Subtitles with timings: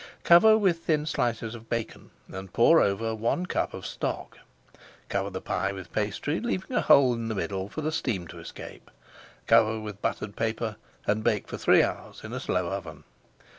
[0.23, 4.39] Cover with thin slices of bacon and pour over one cupful of stock.
[5.09, 8.39] Cover the pie with pastry, leaving a hole in the middle for the steam to
[8.39, 8.89] escape.
[9.45, 13.03] Cover with buttered paper and bake for three hours in a slow oven.